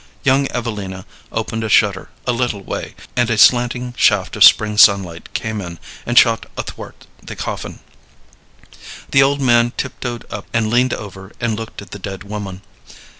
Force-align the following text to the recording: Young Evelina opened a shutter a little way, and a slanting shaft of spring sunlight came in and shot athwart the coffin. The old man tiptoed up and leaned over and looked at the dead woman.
Young 0.23 0.47
Evelina 0.51 1.05
opened 1.31 1.63
a 1.63 1.69
shutter 1.69 2.09
a 2.25 2.31
little 2.31 2.63
way, 2.63 2.95
and 3.15 3.29
a 3.29 3.37
slanting 3.37 3.93
shaft 3.95 4.35
of 4.35 4.43
spring 4.43 4.79
sunlight 4.79 5.31
came 5.35 5.61
in 5.61 5.77
and 6.07 6.17
shot 6.17 6.47
athwart 6.57 7.05
the 7.21 7.35
coffin. 7.35 7.81
The 9.11 9.21
old 9.21 9.41
man 9.41 9.73
tiptoed 9.77 10.25
up 10.31 10.47
and 10.53 10.71
leaned 10.71 10.95
over 10.95 11.31
and 11.39 11.55
looked 11.55 11.83
at 11.83 11.91
the 11.91 11.99
dead 11.99 12.23
woman. 12.23 12.63